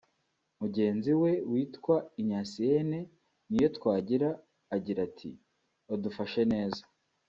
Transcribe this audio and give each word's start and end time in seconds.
Mugenzi 0.59 1.11
we 1.21 1.31
witwa 1.51 1.95
Ignaciene 2.21 2.99
Niyotwagira 3.49 4.29
agira 4.75 4.99
ati 5.09 5.29
“Badufashe 5.87 6.41
neza 6.53 6.81